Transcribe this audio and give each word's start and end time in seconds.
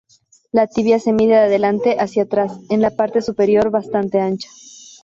La 0.51 0.65
tibia 0.65 0.97
se 0.99 1.13
mide 1.13 1.35
de 1.35 1.41
adelante 1.41 1.97
hacia 1.99 2.23
atrás 2.23 2.53
en 2.71 2.81
la 2.81 2.89
parte 2.89 3.21
superior 3.21 3.69
bastante 3.69 4.19
ancha. 4.19 4.49